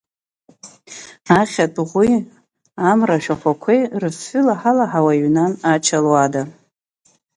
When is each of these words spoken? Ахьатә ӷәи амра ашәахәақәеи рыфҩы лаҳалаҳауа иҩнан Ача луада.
Ахьатә 1.39 1.81
ӷәи 1.89 2.11
амра 2.91 3.15
ашәахәақәеи 3.19 3.81
рыфҩы 4.01 4.41
лаҳалаҳауа 4.47 5.11
иҩнан 5.15 5.51
Ача 5.73 5.99
луада. 6.03 6.41